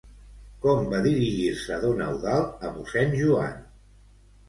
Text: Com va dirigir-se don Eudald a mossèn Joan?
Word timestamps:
Com 0.63 0.87
va 0.93 1.01
dirigir-se 1.09 1.79
don 1.85 2.03
Eudald 2.09 2.67
a 2.67 2.75
mossèn 2.81 3.17
Joan? 3.25 3.65